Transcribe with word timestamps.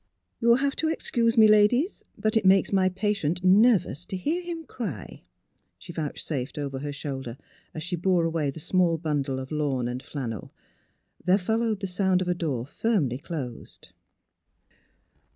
"You'll 0.41 0.55
have 0.55 0.75
to 0.77 0.89
excuse 0.89 1.37
me, 1.37 1.47
ladies, 1.47 2.01
but 2.17 2.35
it 2.35 2.43
makes 2.43 2.73
my 2.73 2.89
patient 2.89 3.43
nervous 3.43 4.03
to 4.07 4.17
hear 4.17 4.41
him 4.41 4.63
cry," 4.63 5.21
she 5.77 5.93
vouch 5.93 6.23
safed 6.23 6.57
over 6.57 6.79
her 6.79 6.91
shoulder, 6.91 7.37
as 7.75 7.83
she 7.83 7.95
bore 7.95 8.25
away 8.25 8.49
the 8.49 8.59
small 8.59 8.97
bundle 8.97 9.37
of 9.39 9.51
lawn 9.51 9.87
and 9.87 10.01
flannel. 10.01 10.51
There 11.23 11.37
fol 11.37 11.59
lowed 11.59 11.81
the 11.81 11.85
sound 11.85 12.23
of 12.23 12.27
a 12.27 12.33
door 12.33 12.65
firmly 12.65 13.19
closed. 13.19 13.89